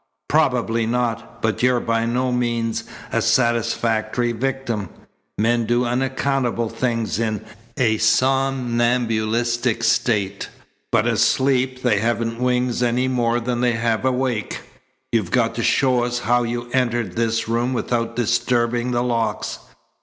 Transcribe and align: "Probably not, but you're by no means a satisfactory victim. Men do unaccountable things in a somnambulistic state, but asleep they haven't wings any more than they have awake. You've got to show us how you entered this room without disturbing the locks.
"Probably 0.27 0.87
not, 0.87 1.43
but 1.43 1.61
you're 1.61 1.79
by 1.79 2.07
no 2.07 2.31
means 2.31 2.85
a 3.13 3.21
satisfactory 3.21 4.31
victim. 4.31 4.89
Men 5.37 5.67
do 5.67 5.85
unaccountable 5.85 6.69
things 6.69 7.19
in 7.19 7.45
a 7.77 7.99
somnambulistic 7.99 9.83
state, 9.83 10.49
but 10.91 11.05
asleep 11.05 11.83
they 11.83 11.99
haven't 11.99 12.39
wings 12.39 12.81
any 12.81 13.07
more 13.07 13.39
than 13.39 13.61
they 13.61 13.73
have 13.73 14.03
awake. 14.03 14.61
You've 15.11 15.29
got 15.29 15.53
to 15.53 15.63
show 15.63 16.01
us 16.03 16.17
how 16.21 16.41
you 16.41 16.67
entered 16.71 17.11
this 17.15 17.47
room 17.47 17.71
without 17.73 18.15
disturbing 18.15 18.89
the 18.93 19.03
locks. 19.03 19.59